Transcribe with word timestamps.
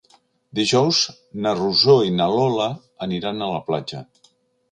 Dijous 0.59 1.01
na 1.43 1.51
Rosó 1.59 1.97
i 2.07 2.15
na 2.21 2.27
Lola 2.37 2.69
aniran 3.09 3.39
a 3.41 3.51
la 3.53 3.63
platja. 3.71 4.01